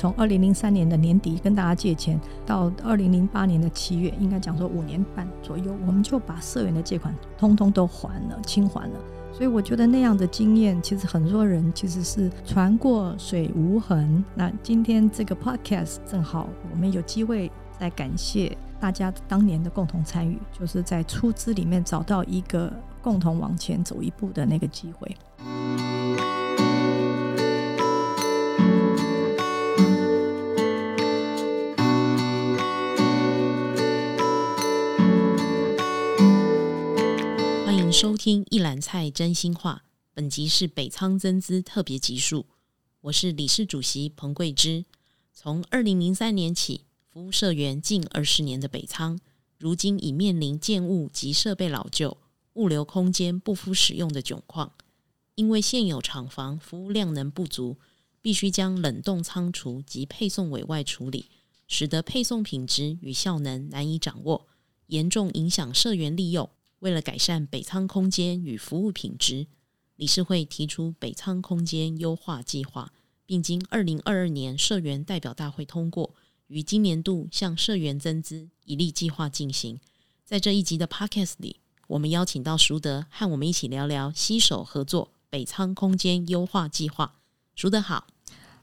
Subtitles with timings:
[0.00, 8.98] 从二零零三年的年底跟大家借钱，到二零零八年的七月，应该讲说五年半左右，我们就把社员的借款通通都还了，清还了。
[9.30, 14.24] 所以我觉得那样的经验，其实很多人其实是船过水无痕。
[14.34, 22.72] 那今天这个 podcast 正好，我们有机会来感谢大家当年的共同参与，就是在出资里面找到一个
[23.02, 25.14] 共同往前走一步的那个机会。
[38.00, 42.46] 收听一篮菜真心话，本集是北仓增资特别集数。
[43.02, 44.86] 我是理事主席彭桂芝。
[45.34, 49.20] 从二零零三年起，服务社员近二十年的北仓，
[49.58, 52.16] 如今已面临建物及设备老旧、
[52.54, 54.72] 物流空间不敷使用的窘况。
[55.34, 57.76] 因为现有厂房服务量能不足，
[58.22, 61.26] 必须将冷冻仓储及配送委外处理，
[61.68, 64.46] 使得配送品质与效能难以掌握，
[64.86, 66.48] 严重影响社员利用。
[66.80, 69.46] 为了改善北仓空间与服务品质，
[69.96, 72.92] 理事会提出北仓空间优化计划，
[73.24, 76.14] 并经二零二二年社员代表大会通过，
[76.48, 79.78] 于今年度向社员增资，以利计划进行。
[80.24, 81.56] 在这一集的 Podcast 里，
[81.88, 87.16] 我们邀请到淑德和我们一起聊聊携手合作北仓空间优化计划。
[87.54, 88.06] 淑德好，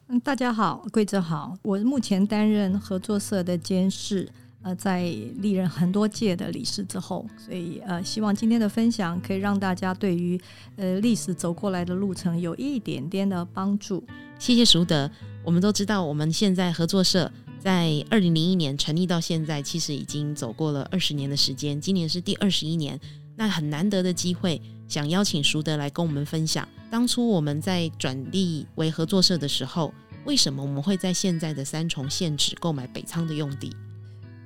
[0.08, 4.32] 嗯，大家好，桂芝好，我目前担任合作社的监事。
[4.64, 5.04] 呃，在
[5.38, 10.40] 历任很多届的理事之后，所以呃，希望今天的分享可以让大家对于
[10.76, 14.04] 呃历史走过来的路程有一点点的帮助。
[14.40, 15.10] 谢谢淑德。
[15.44, 23.00] 我们都知道，我们现在合作社在二零零一年成立到现在，其实已经走过了二十年的时间，今年是第二十一年。
[23.38, 29.94] 那很难得的机会，想邀请淑德来跟我们分享，当初我们在转立为合作社的时候，
[30.26, 33.72] 为什么我们会在现在的三重现址购买北仓的用地？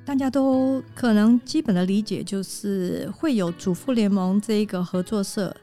[0.04, 5.56] 大家都可能基本的理解就是会有主妇联盟这一个合作社，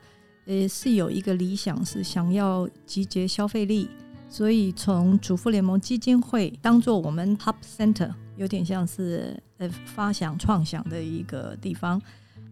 [0.47, 3.91] 呃，是有一个理想是想要集结消费力，
[4.29, 12.01] 所以从主妇联盟基金会当做我们 Hub Center，有点像是呃发想创想的一个地方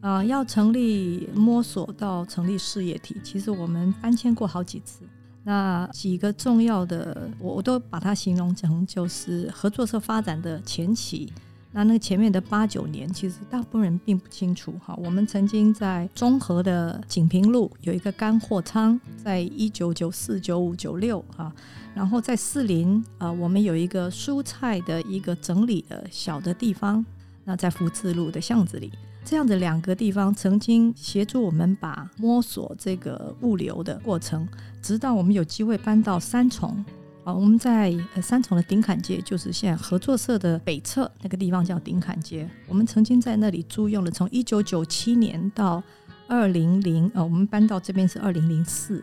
[0.00, 5.00] 啊，呃，要成立摸索到成立事业体，其实我们搬迁过好几次，
[5.44, 11.32] 那几个重要的我我都把它形容成就是合作社发展的前期。
[11.76, 14.94] 那那前面的八九年，其实大部分人并不清楚哈。
[14.96, 21.52] 我们曾经在中和的锦屏路有一个干货仓，在一九九四、九五、九六啊，
[21.94, 27.04] 然后在四林啊，我们有一个蔬菜的一个整理的小的地方。
[27.44, 28.90] 那在福智路的巷子里，
[29.22, 34.48] 这样的两个地方曾经协助我们把摸索这个物流的过程，
[34.80, 36.82] 直到我们有机会搬到三重。
[37.26, 42.48] 啊，我们在呃三重的顶坎街，就是现在合作社的北侧那个地方叫顶坎街。
[42.68, 45.82] 我们曾经在那里租用了，从一九九七年到
[46.28, 49.02] 二零零，呃，我们搬到这边是二零零四，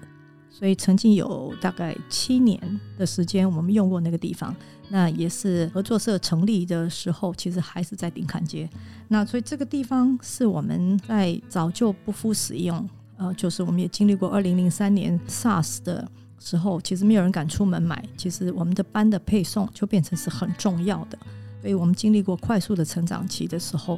[0.49, 2.57] 所以曾经有大概七年
[2.97, 4.55] 的时间，我们用过那个地方。
[4.87, 8.69] 那也是合作社成立的时候，其实还是在顶坎街。
[9.09, 16.09] 那所以这个地方是我们在早就不敷使用，呃，就是我们也经历过二零零三年 SARS 的。
[16.45, 21.17] 时候其实没有人敢出门买，其实我们的班的配送就变成是很重要的，
[21.61, 23.97] 所以我们经历过快速的成长期的时候，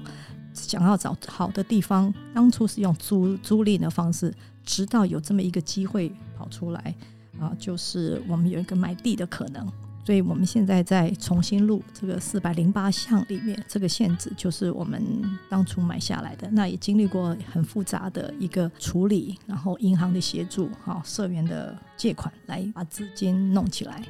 [0.54, 4.32] 想要找好的地方，当初是用租租赁的方式，
[4.64, 6.96] 直到有这么一个机会跑出来
[7.40, 9.68] 啊，就是我们有一个买地的可能。
[10.06, 15.02] 所以我们现在在重新录这个四百零八项里面，这个现址就是我们
[15.50, 16.48] 当初买下来的。
[16.52, 24.04] 那也经历过很复杂的一个处理，然后银行的协助，哈，社员的借款来把资金弄起来。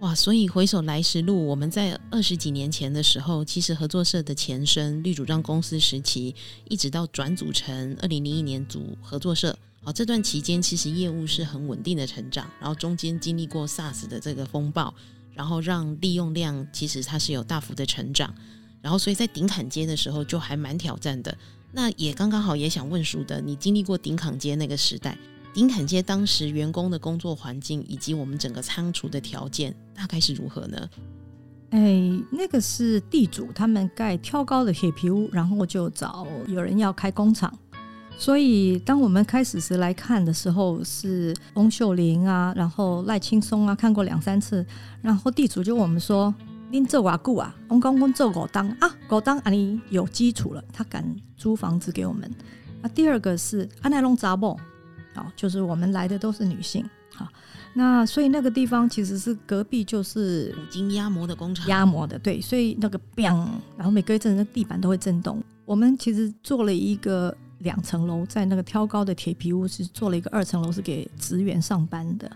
[0.00, 0.14] 哇！
[0.14, 6.34] 所以回首来时路，我们在二十几年前的时候，其实合作社的前身绿主张公司时期，
[6.68, 9.54] 一直到转组成二零零一年组合作社。
[9.82, 14.92] 好，这段期间其实业务是很稳定的成长，然后中间经历过 SARS 的这个风暴。
[15.36, 18.34] 然后让利用量其实它是有大幅的成长，
[18.80, 21.36] 然后所以在顶坎街的时候就还蛮挑战的。
[21.72, 25.18] 那也刚刚好也想问淑德，你经历过顶坎街那个时代，
[25.52, 30.88] 顶坎街当时员工的工作环境以及我们整个仓储的条件大概是如何呢？
[31.70, 32.00] 哎，
[32.30, 37.52] 那个是地主他们盖挑高的铁皮屋，然后就找有人要开工厂。
[38.18, 44.64] 所以，当我们开始时来看的时候，是翁秀玲啊，然后赖青松啊，看过两三次。
[45.02, 46.34] 然后地主就问我们说
[46.72, 51.04] ：“您这瓦固啊，我刚刚做狗当啊，狗当啊，你有基础了，他敢
[51.36, 52.28] 租房子给我们。”
[52.80, 54.56] 啊，第二个是安奈龙杂梦，
[55.14, 57.28] 好，就是我们来的都是女性哈。
[57.74, 63.46] 那所以那个地方其实是隔壁就是五金压模的工厂，压模的对，所以那个 bang，
[63.76, 65.42] 然后每隔一阵，那地板都会震动。
[65.66, 67.36] 我们其实做了一个
[67.66, 72.30] 两层楼，在那个挑高的铁皮屋是做了一个二层楼，是给职员上班的。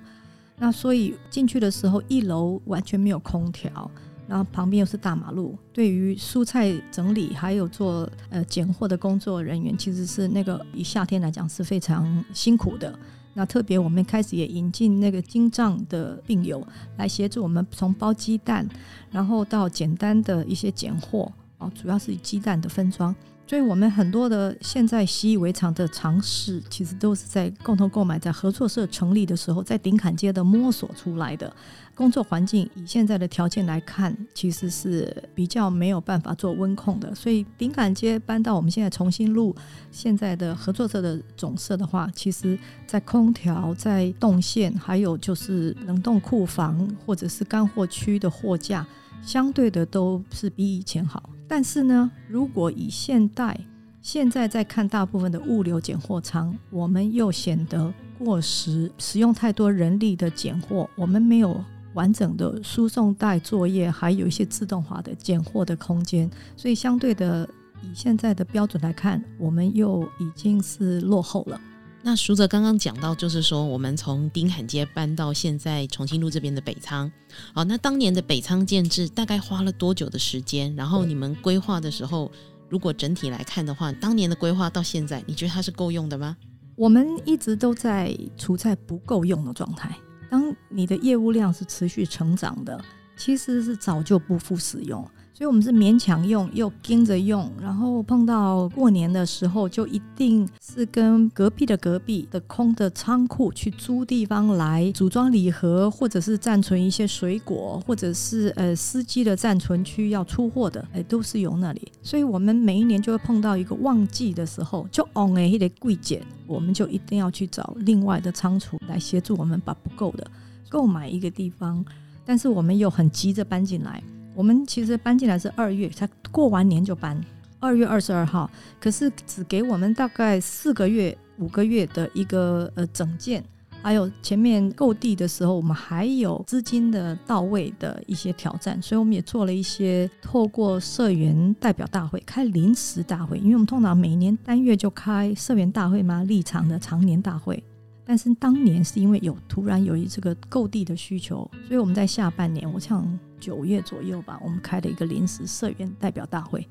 [0.59, 3.91] 那所以进去的时候，一楼完全没有空调，
[4.29, 12.93] 然后旁边又是大马路，对于蔬菜整理还有做呃拣货的工作人员，其实是那个以夏天来讲是非常辛苦的。
[13.33, 16.67] 那特别，我们开始也引进那个精湛的病友
[16.99, 18.69] 来协助我们，从包鸡蛋，
[19.11, 23.15] 然后到简单的一些拣货哦，主要是鸡蛋的分装。
[23.51, 31.53] 所以我们很多的现在习以为常的尝试，其实都是在共同购买、在合作社成立的时候，在顶坎街的摸索出来的。
[31.93, 37.13] 工作环境以现在的条件来看，其实是比较没有办法做温控的。
[37.13, 39.53] 所以顶坎街搬到我们现在重新录
[39.91, 42.57] 现在的合作社的总社的话，其实
[42.87, 48.87] 在空调、在动线，还有就是冷冻库房或者是干货区的货架，
[49.23, 51.31] 相对的都是比以前好。
[51.49, 53.59] 但是呢，如果以现代
[54.01, 61.63] 现在在看大部分的物流拣货仓，我们又显得过时，使用太多人力的拣货，我们没有
[61.95, 67.49] 完整的输送带作业，还有一些自动化的拣货的空间，所以相对的，
[67.83, 71.61] 以现在的标准来看，我们又已经是落后了。
[72.03, 77.11] 那淑泽刚刚讲到，就是说我们从丁坎街搬到现在重庆路这边的北仓，
[77.53, 80.75] 好，那当年的北仓建制大概花了多久的时间？
[80.75, 82.33] 然后你们规划的时候，
[82.71, 86.37] 如果整体来看的话，当年的规划到现在，你觉得它是够用的吗？
[86.75, 89.95] 我们一直都在处在不够用的状态。
[90.31, 92.83] 当你的业务量是持续成长的，
[93.17, 95.07] 其实是早就不敷使用。
[95.41, 111.91] 所以我们是勉强用，又跟着用，然后碰到过年的时候，就一定是跟隔壁的隔壁的空的仓库去租地方来组装礼盒，或者是暂存一些水果，或者是呃司机的暂存区要出货的，哎，都是由那里。
[112.03, 120.31] 所以我们每一年就会碰到一个旺季的时候，就 on 哎，得贵减，我们就一定要去找另外的仓储来协助我们把不够的
[120.69, 121.83] 购买一个地方，
[122.27, 124.03] 但是我们又很急着搬进来。
[124.35, 127.21] 我们其实搬进来是二月，才过完年就搬，
[127.59, 128.51] 二月二十二号。
[128.81, 133.45] 可是只给我们大概四个月、五个月的一个呃整建，
[133.83, 147.63] 还有前面购地的时候，我们还有资金的到位的一些挑战，所以我们也做了一些透过社员代表大会开临时大会，因为我们通常每年单月就开社员大会嘛，立场的常年大会。
[148.05, 153.07] 但是当年是因为有突然有一这个购地的需求，所以我们在下半年，我想
[153.41, 156.69] 九月左右吧，我们开了一个临时社员代表大会。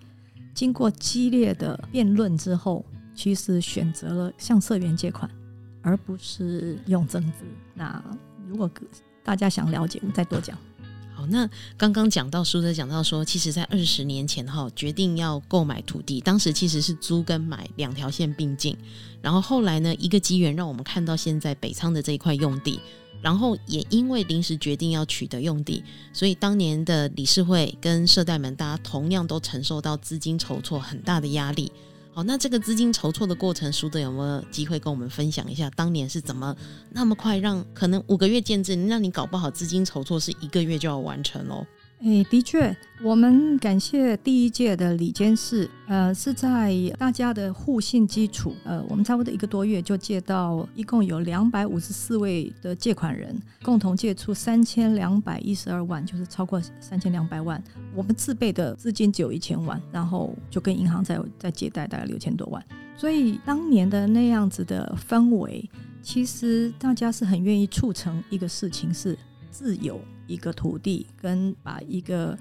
[0.54, 5.30] 经过激烈的辩论之后，其实选择了向社员借款，
[5.82, 7.44] 而不是用增资。
[7.74, 8.02] 那
[8.48, 8.70] 如果
[9.24, 10.58] 大家想了解，我再多讲。
[11.20, 18.74] 好，那刚刚讲到书的讲到说，其实在二十年前哈，决定要购买土地，当时其实是租跟买两条线并进，
[19.22, 22.80] 然后后来呢，一个机缘让我们看到现在北仓的这一块用地，
[23.22, 25.84] 然后也因为临时决定要取得用地，
[26.14, 31.70] 所以当年的理事会跟社代们，大家同样都承受到资金筹措很大的压力。
[32.20, 35.70] 哦，那这个资金筹措的过程，输的有没有机会跟我们分享一下？
[35.70, 36.54] 当年是怎么
[36.92, 41.66] 那么快让可能五个月建置，让你搞不好资金筹措是一个月就要完成喽？
[42.02, 42.74] 哎，的确，
[43.04, 57.62] 我们感谢第一届的李监事，呃，是在大家的互信基础，呃，我们差不多一个多月就借到，一共有两百五十四位的借款人，共同借出三千两百一十二万，就是超过三千两百万。
[57.94, 62.64] 我们自备的资金只有一千万，然后就跟银行在在借贷大概六千多万，
[62.96, 65.70] 所以当年的那样子的氛围，
[66.02, 69.18] 其实大家是很愿意促成一个事情，是
[69.50, 70.00] 自有。
[70.28, 72.38] 一个土地跟把一个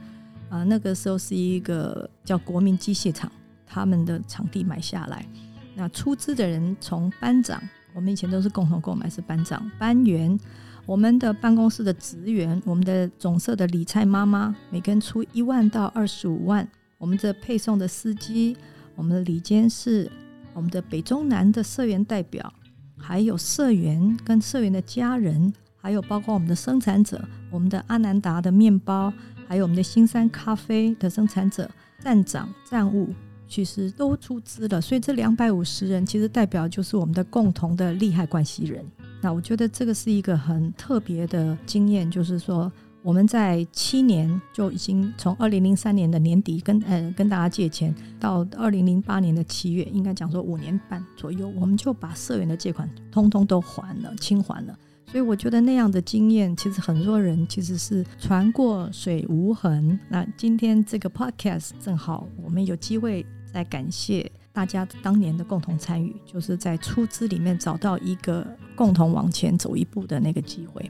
[0.50, 3.32] 啊、那个时候是一个叫国民机械厂，
[3.66, 5.26] 他们的场地买下来，
[5.74, 7.58] 那出资的人从班长，
[7.94, 10.38] 我们以前都是共同购买，是班长、班员，
[10.84, 18.54] 我们的办公室的职员，我们的总社的理财妈妈，每个人出一万到二十五万，我们的配送的司机，
[18.94, 20.12] 我们的理监事，
[20.52, 22.52] 我们的北中南的社员代表，
[22.98, 25.50] 还有社员跟社员的家人。
[25.80, 29.12] 还有包括我们的生产者，我们的阿南达的面包，
[29.46, 31.70] 还有我们的新山咖啡的生产者，
[32.00, 33.14] 站长、站务，
[33.46, 34.80] 其实都出资了。
[34.80, 38.84] 所以这两百五十人，其实代表就是我们的共同的利害关系人。
[39.20, 42.70] 那我觉得这个是一个很特别的经验，就是说
[43.02, 54.78] 我们在七年就已经从二零零三年的年底跟呃跟大家借钱，到二零零八年的七月，应该讲说五年半左右，我们就把社员的借款通通都还了，清还了。
[55.10, 59.98] 所以我觉得那样的经验，其实很多人其实是船过水无痕。
[60.10, 68.46] 那今天这个 podcast 正好我们有机会再感谢大家当年的共同参与，就是在出资里面找到一个
[68.76, 70.86] 共同往前走一步的那个机会。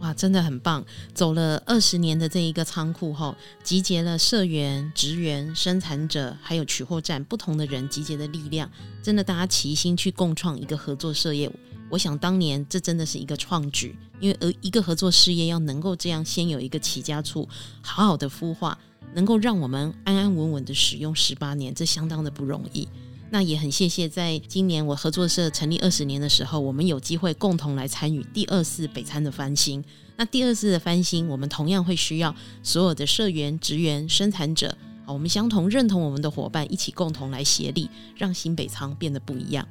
[0.00, 0.84] 哇，真的很棒！
[1.14, 8.70] 走了二十年的这一个仓库后，集结了社员、职员、生产者，还有取货站不同的人集结的力量，
[9.02, 11.50] 真的大家齐心去共创一个合作社业。
[11.90, 17.48] 我想当年这真的是一个创举，因为呃一个合作事业要能够这样先有一个起家处，
[17.82, 18.78] 好好的孵化，
[19.14, 22.88] 能够让我们安安稳稳的使用十八年，这相当的不容易。
[23.32, 29.84] 那也很谢谢，在今年我合作社成立二十年的时候，我们有机会共同来参与第二次北餐的翻新。
[30.16, 39.66] 那第二次的翻新，我们同样会需要所有的社员、职员、生产者，好，我们相同认同我们的伙伴，一起共同来协力，让新北仓变得不一样。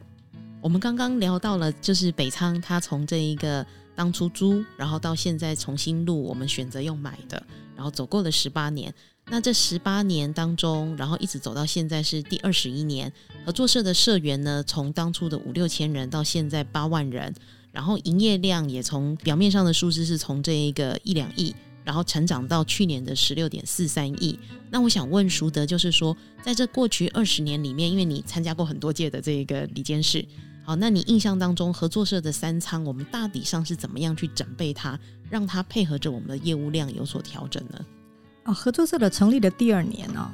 [0.62, 7.42] 我们刚刚聊到了，就是北仓它从这一个当初租，然后到现在重新录，我们选择用买的，
[7.76, 8.94] 然后走过了十八年。
[9.32, 13.12] 那这十八年当中，然后一直走到现在是第二十一年，
[13.46, 17.34] 合作社的社员呢，从当初的五六千人到现在八万人，
[17.72, 24.38] 然后营业量也从表面上的数字是从这一个一两亿，然后成长到去年的十六点四三亿。
[24.72, 30.26] 那我想问淑德，就是说，在这过去二十年里面，因为你参加过很多届的这一个理监事，
[30.70, 38.54] 好，那你印象当中合作社的三仓，我们大体上是怎么样去准备它，让它配合着我们的业务量有所调整呢？
[38.54, 40.32] 合作社的成立的第二年呢，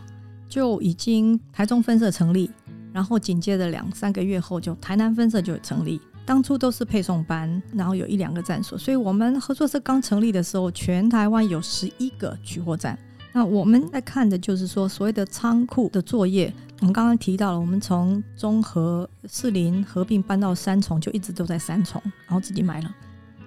[0.49, 2.51] 就已经台中分社成立，
[2.91, 6.01] 然后紧接着两三个月后，就台南分社就成立。
[6.25, 12.99] 当初都是配送班，然后有一两个站所，所以我们合作社刚成立的时候，全台湾有十一个取货站。
[13.35, 22.95] 那我们在看的就是说，所谓的仓库的作业，我们刚刚提到了，我们从中和、四林合并搬到三重，就一直都在三重，然后自己买了。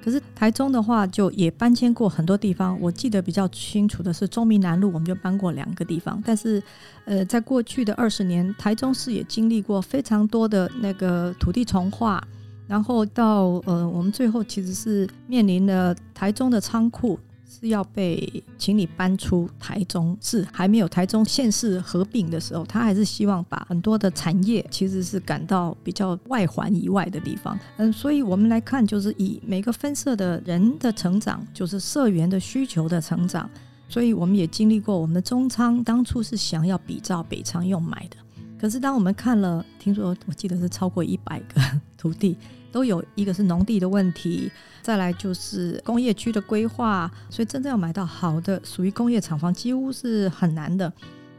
[0.05, 2.79] 可是台中的话，就也搬迁过很多地方。
[2.83, 6.23] 我记得比较清楚的是中民南路，我们就搬过两个地方。
[6.23, 6.63] 但是，
[7.07, 12.23] 呃，在过去的二十年，台中市也经历过非常多的那个土地重划，
[12.67, 17.19] 然后到呃，我们最后其实是面临了台中的仓库。
[17.49, 27.59] 是要被请你搬出台中市，还没有台中县市合并的时候，他还是希望把很多的产业其实是赶到比较外环以外的地方。
[27.79, 33.49] 嗯，所以我们来看，就是以每个分社的人的成长，就是社员的需求的成长。
[33.89, 38.19] 所以我们也经历过，我们的中仓当初是想要比照北仓用买的，
[38.61, 41.61] 可是当我们看了，听说我记得是超过一百个
[41.97, 42.37] 土地。
[42.71, 44.51] 都有一个是农地的问题，
[44.83, 50.93] 再来就是工业区的规划，所以真正要买到好的属于工业厂房几乎是很难的。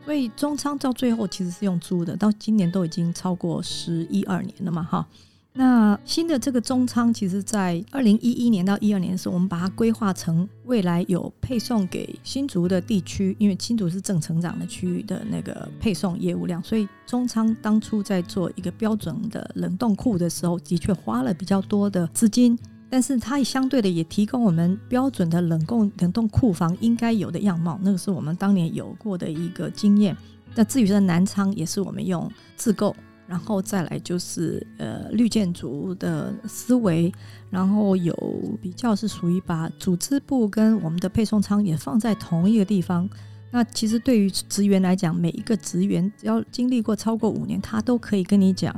[0.06, 5.06] 所以中仓到最后其实是用租的，到今年都已经超过十一二年了嘛，哈。
[5.52, 22.58] 那新的这个中仓，其实在二零一一年到一二年的时候，我们把它规划成未来有配送给新竹的地区，因为新竹是正成长的区域的那个配送业务量，所以中仓当初在做一个标准的冷冻库的时候，的确花了比较多的资金，
[22.90, 30.16] 但是它也相对的也提供我们标准的冷冻冷冻库房应该有的样貌，那个是我们当年有过的一个经验。
[30.56, 32.96] 那至于说南昌，也是我们用自购。
[33.30, 37.14] 然后再来就是呃绿建筑的思维，
[37.52, 38.12] 然后有
[38.60, 43.08] 比较是属于把组织部跟我们的配送仓也放在同一个地方。
[43.52, 48.76] 那其实对于职员来讲，每一个职员只要经历过超过五年，他都可以跟你讲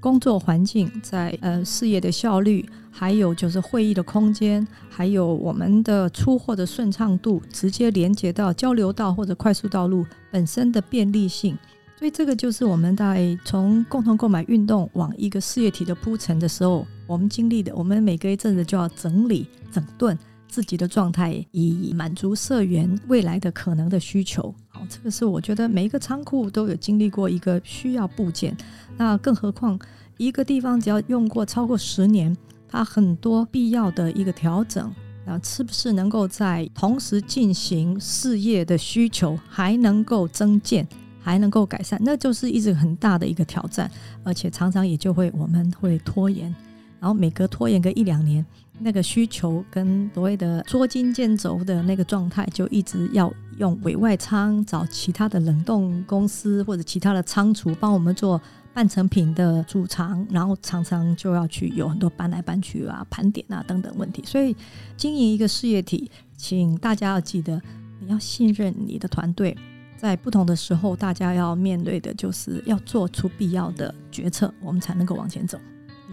[0.00, 11.56] 工作环境在呃事业的效率，还有就是会议的空间，还有我们的出货的顺畅度，直接连接到交流道或者快速道路本身的便利性。
[12.02, 17.72] 所以这个就是我们在从共同购买运动往一个事业体的铺陈的时候，我们经历的。
[17.76, 20.18] 我们每隔一阵子就要整理整顿
[20.48, 24.52] 自己的状态，以满足社员未来的可能的需求。
[24.66, 28.56] 好，这个是我觉得每一个仓库都有经历过一个需要部件。
[28.96, 29.78] 那更何况
[30.16, 34.92] 一个地方只要用过超过十年，它很多必要的一个调整，
[35.24, 40.84] 那是不是能够在同时进行事业的需求，还能够增建？
[41.22, 43.90] 还能够改善，那就是一直很大的一个挑战，
[44.24, 46.54] 而且常常也就会我们会拖延，
[47.00, 48.44] 然后每隔拖延个一两年，
[48.80, 58.40] 那个需求跟所谓的捉襟见肘的那个状态，就一直要用委外仓找其他的冷冻公司或者其他的仓储帮我们做
[58.74, 64.24] 半成品的储藏，然后常常就要去有很多搬来搬去啊、盘点啊等等问题。
[64.26, 64.56] 所以
[64.96, 67.60] 经营一个事业体，请大家要记得，
[68.00, 69.56] 你要信任你的团队。
[70.02, 75.56] 在不同的时候，大家要面对的就是要做出必要的决策，我们才能够往前走。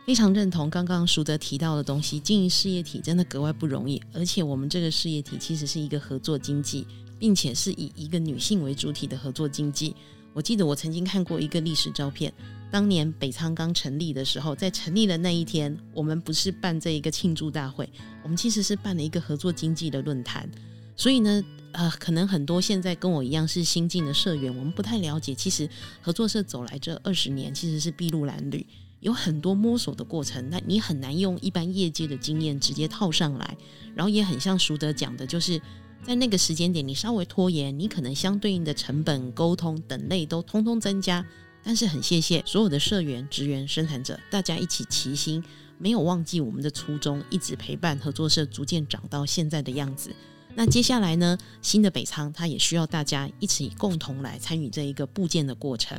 [0.05, 6.85] 非常认同刚刚淑德提到的东西，经营事业体真的格外不容易，而且我们这个事业体其实是一个合作经济，
[7.17, 9.95] 并且是以一个女性为主体的合作经济。
[10.35, 12.31] 我记得我曾经看过一个历史照片，
[12.69, 17.89] 当年北仓刚成立的时候，在成立的那一天，我们不是办这一个庆祝大会，
[18.21, 20.47] 我们其实是办了一个合作经济的论坛。
[20.95, 25.69] 所以呢，呃，可能很多现在跟我一样是新进的社员，我们不太了解，其实
[26.01, 28.65] 合作社走来这二十年，其实是筚路蓝缕。
[29.01, 33.57] 有很多摸索的过程，那你很难用一般业界的经验直接套上来，
[33.95, 35.61] 然后也很像熟德讲的，就是
[36.03, 41.25] 在那个时间点，你稍微拖延，你可能相对应的成本、沟通等类都通通增加。
[41.63, 45.43] 但是很谢谢所有的社员、职员、生产者，大家一起齐心，
[45.77, 50.11] 没有忘记我们的初衷，一直陪伴合作社逐渐长到现在的样子。
[50.55, 55.97] 那接下来呢，新的北仓它也需要大家一起共同来参与这一个布建的过程。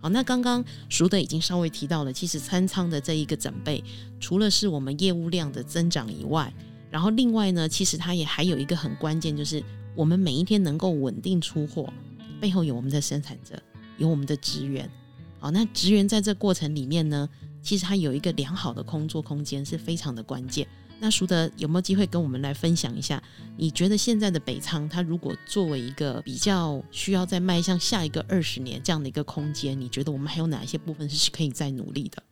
[0.00, 3.82] 好，那刚刚熟的已经稍微提到了，其实参仓的这一个准备，
[4.20, 6.52] 除了是我们业务量的增长以外，
[6.90, 9.62] 然后另外呢，其实它也还有一个很关键，就是
[9.94, 11.90] 我们每一天能够稳定出货，
[12.38, 13.58] 背后有我们的生产者，
[13.96, 14.90] 有我们的职员。
[15.38, 17.26] 好，那职员在这过程里面呢，
[17.62, 20.68] 其实它有一个良好的工作空间是非常的关键。
[21.00, 23.22] 那淑德有没有机会跟我们来分享一下？
[23.56, 32.22] 你觉得现在的北仓，它如果作为一个比较需要再迈向下一个二十年这样的一个空间，你觉得我们还有哪一些部分是可以再努力的？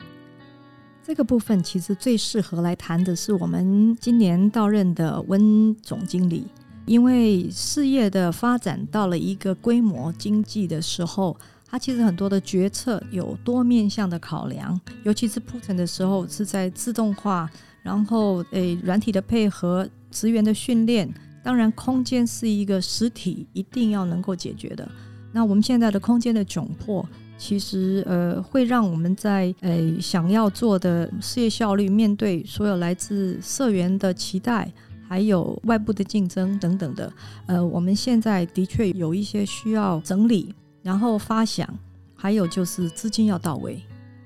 [1.04, 6.46] 这个部分其实最适合来谈的是我们今年到任的温总经理，
[6.86, 11.36] 因为事业的发展到了一个规模经济的时候，
[11.68, 17.50] 它其实很多的决策有多面向的考量，尤其是铺陈的时候是在自动化。
[17.82, 21.12] 然后，诶，软体的配合，职员的训练，
[21.42, 24.88] 当然，空间是一个实体一定要能够解决的。
[25.32, 27.04] 那我们现在的空间的窘迫，
[27.36, 34.70] 其实呃，会让我们在诶想要做的事业效率，面对所有来自社员的期待，
[35.08, 37.12] 还有外部的竞争等等的，
[37.46, 41.68] 呃，我们现在的确有一些需要整理，然后发想，
[42.14, 43.82] 还有就是资金要到位。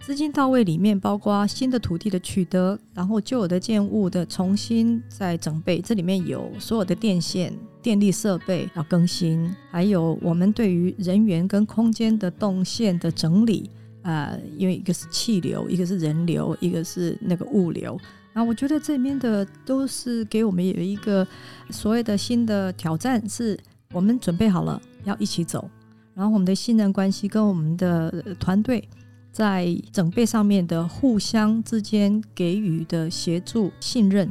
[0.07, 13.69] 资金到位里面包括新的土地的取得，然后旧有的建物的重新再整备，这里面有所有的电线、电力设备要更新，还有我们对于人员跟空间的动线的整理，
[14.03, 17.99] 呃，因为一个是气流，一个是人流，一个是那个物流，
[18.33, 21.27] 那我觉得这里面的都是给我们有一个
[21.71, 23.59] 所谓的新的挑战，是
[23.92, 25.69] 我们准备好了要一起走，
[26.14, 28.88] 然后我们的信任关系跟我们的团队。
[29.37, 34.27] 在整备上面的互相之间给予的协助、信任，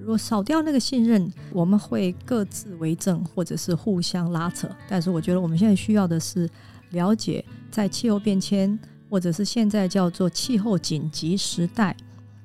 [0.00, 4.68] 如果少掉那个信任，我们会各自为政，或者是互相拉扯。
[4.88, 6.50] 但是，我觉得我们现在需要的是
[6.90, 8.76] 了解，在气候变迁，
[9.08, 11.96] 或者是现在叫做气候紧急时代，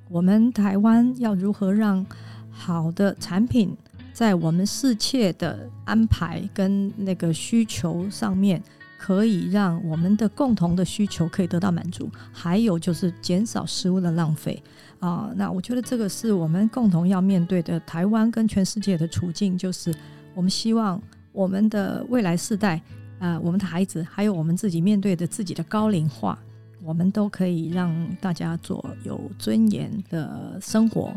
[0.07, 2.05] 我们台湾要如何让
[2.51, 3.75] 好的产品
[4.13, 8.61] 在我们适切的安排跟那个需求上面。
[9.03, 14.63] 可以让我们的共同的需求可以得到满足，还有就是减少食物的浪费
[14.99, 15.29] 啊。
[15.35, 19.93] 那我觉得这个是我们共同要面对的台湾跟全世界的处境，就是
[20.33, 21.01] 我们希望
[21.33, 22.81] 我们的未来世代
[23.19, 26.39] 啊，我们的孩子，还有我们自己面对的自己的高龄化，
[26.81, 31.13] 我们都可以让大家做有尊严的生活。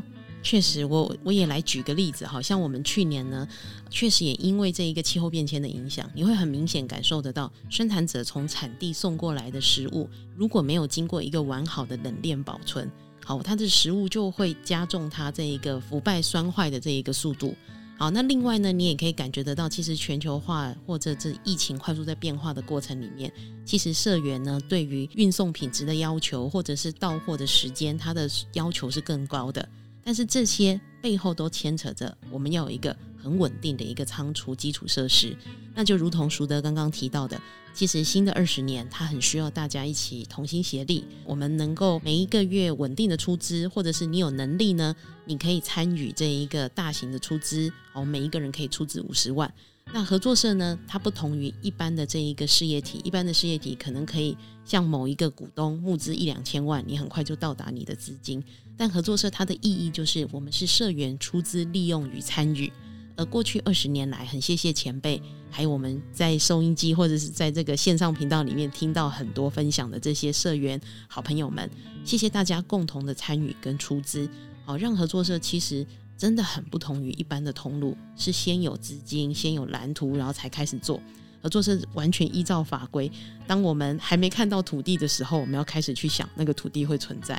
[0.48, 3.48] 确实，我我也来举个例子，好像我们去年呢，
[3.90, 12.88] 确实也因为这一个气候变迁的影响，你会很明显感受得到，生产者从产地送过来的食物，如果没有经过一个完好的冷链保存，
[13.24, 17.52] 好，它的食物就会加重它这一个腐败酸坏的这一个速度。
[17.98, 23.32] 好，那另外呢，你也可以感觉得到，其实全球化或者这疫情快速在变化的过程里面，
[23.64, 29.68] 其实社员呢对于运送品质的要求，或者是到货的时间，它的要求是更高的。
[30.06, 35.36] 但是这些背后都牵扯着，我们要有一个很稳定的一个仓储基础设施。
[35.74, 37.42] 那就如同熟德刚刚提到的，
[37.74, 41.04] 其实新的二十年，它很需要大家一起同心协力。
[41.24, 49.52] 我们能够每一个月稳定的出资，或者是你有能力呢，你可以参与这一个大型的出资，哦，每一个人可以出资五十万。
[49.92, 58.42] 那合作社呢，它不同于一般的这一个事业体，一般的事业体可能可以向某一个股东募资一两千万，你很快就到达你的资金。
[58.76, 62.72] 但合作社它的意义就是，我们是社员出资利用与参与。
[63.16, 71.70] 而过去二十年来，很谢谢前辈，还有我们在收音机或者是在这个线上频道里面听到很多分享的这些社员好朋友们，
[72.04, 74.28] 谢谢大家共同的参与跟出资，
[74.64, 75.86] 好让合作社其实。
[76.18, 80.98] 真的很不同于一般的通路，是先有资金、先有蓝图，然后才开始做。
[81.42, 83.12] 合作社完全依照法规。
[83.46, 87.38] 当我们还没看到土地的时候，我们要开始去想那个土地会存在。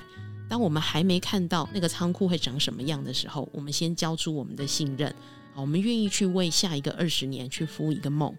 [0.50, 5.14] 当我们还没看到那个仓库会长什么样的时候，我们先交出我们的信任，
[5.54, 8.34] 好，我们愿意去为下一个二十年去孵一个梦。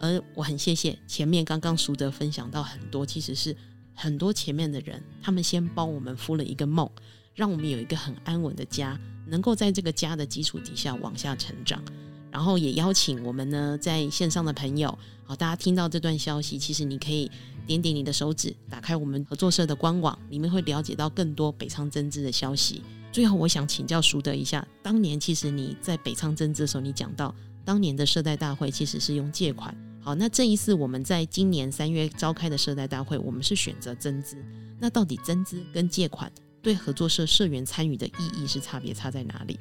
[0.00, 3.56] 而我很谢谢前面刚刚淑德分享到很多，其实是
[3.94, 6.88] 很多前面的人，他们先帮我们孵了一个梦，
[7.34, 11.82] 让我们有一个很安稳的家，能够在这个家的基础底下往下成长。
[12.30, 17.30] 然后也邀请我们呢，在线上的朋友，好，大家听到这段消息，其实你可以
[17.66, 22.82] 点点你的手指，打开我们合作社的官网，里面会了解到更多北仓增资的消息。
[23.10, 29.74] 最后，我想请教淑德一下，当年其实你在北仓增资的时候，你讲到当年的社代大会其实是用借款。
[30.00, 34.36] 好，那这一次我们在今年三月召开的社代大会，我们是选择增资。
[34.78, 36.30] 那到底增资跟借款
[36.62, 39.58] 对合作社社员参与的意义是差别差在哪里？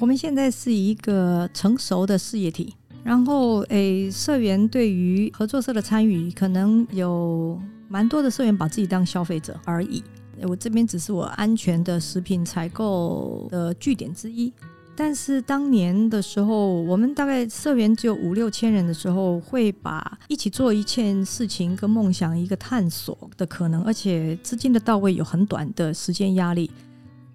[0.00, 2.74] 我们现在是一个成熟的事业体，
[3.04, 10.02] 然后诶，社员对于合作社的参与，可能有蛮多的社员把自己当消费者而已。
[10.48, 14.52] 我这边只是我安全的食品采购的据点之一。
[14.94, 26.70] 但是当年的时候，我们大概社员只有五六千人的时候，会把一起做一件事情跟梦想一个探索的可能，而且资金的到位有很短的时间压力。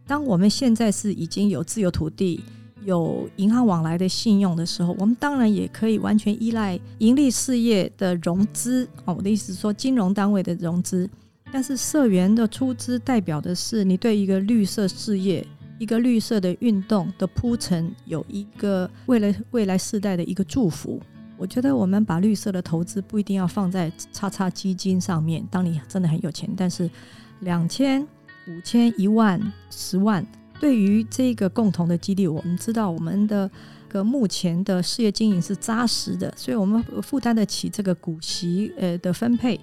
[0.08, 2.42] 当我们现在是已经有自由土地、
[2.86, 8.88] 有银行往来的信用的时候，我们当然也可以完全依赖盈利事业的融资。
[9.06, 11.08] 哦，我的意思是说，金融单位的融资。
[11.52, 15.46] 但是社员的出资代表的是你对一个绿色事业。
[15.80, 21.00] 一个绿色的运动的铺陈，有一个为了未来世代的一个祝福。
[21.38, 25.46] 我觉得我们把绿色的投资不一定要放在叉叉基金上面。
[25.52, 26.90] 当你真的很有钱，但是
[27.42, 28.04] 两千、
[28.48, 30.26] 五千、一万、十万，
[30.60, 33.50] 对于这个共同的激励，我们知道我们的
[33.90, 39.60] 个目前的事业经营是扎实的，所以我们负担得起这个股息呃的分配。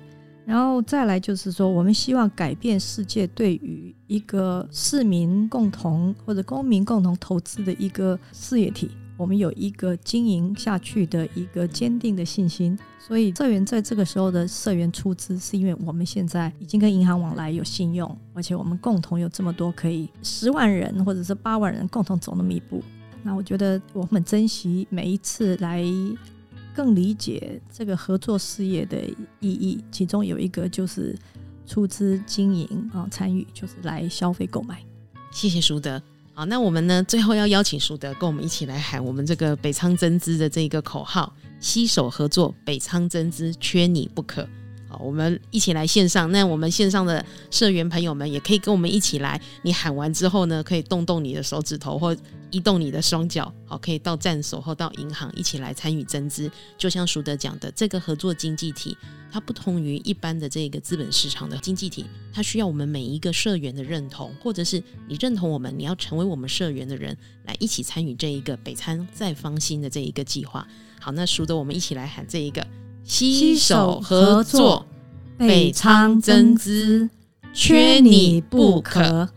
[0.47, 12.79] 然后再来就是说，我们希望改变世界对于一个市民共同或者公民共同投资的一个事业体，我们有一个经营下去的一个坚定的信心。
[12.99, 22.83] 所以社员在这个时候的社员出资，是因为我们现在已经跟银行往来有信用，而且我们共同有这么多可以十万人或者是八万人共同走那么一步。
[23.23, 25.85] 那我觉得我们珍惜每一次来。
[26.77, 29.01] 更理解这个合作事业的
[29.39, 31.17] 意义，其中有一个就是
[31.69, 34.85] 出资经营啊，参与就是来消费购买。
[35.31, 36.03] 谢谢淑德。
[36.37, 44.45] 好，那我们呢，最后要邀请苏德跟我们一起来喊我们这个北仓针织的这一个口号：携手合作，北仓针织，缺你不可。
[45.03, 46.31] 我们一起来线上。
[46.33, 49.41] 那我们线上的社员朋友们也可以跟我们一起来。
[49.63, 52.17] 你喊完之后呢，可以动动你的手指头或。
[52.51, 56.49] 移动你的双脚，好，可以到站所或到银行一起来参与增资。
[56.79, 58.97] 就像淑德讲的，这个合作经济体，
[59.29, 70.65] 它不同于一般的这个资本市场的经济体，它需要我们每一个社员的认同，或者是你认同我们，你要成为我们社员的人，来一起参与这一个北餐再方新的这一个计划。
[71.01, 72.65] 好，那淑德，我们一起来喊这一个：
[73.05, 74.87] 携手合作，
[75.37, 77.11] 北仓增资，
[77.53, 79.29] 缺你不可。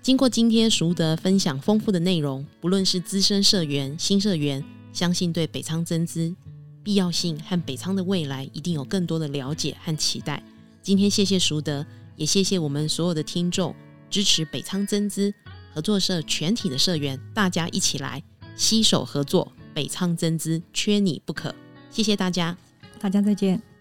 [0.00, 6.34] 经过今天熟德分享丰富的内容，不论是资深社员、新社员，相信对北仓增资
[6.82, 10.42] 必要性和北仓的未来一定有更多的了解和期待。
[10.82, 11.84] 今天谢谢熟德，
[12.16, 13.74] 也谢谢我们所有的听众
[14.08, 15.32] 支持北仓增资
[15.74, 18.22] 合作社全体的社员，大家一起来
[18.56, 21.54] 携手合作，北仓增资缺你不可。
[21.90, 22.56] 谢谢大家，
[23.02, 23.71] 大家再见。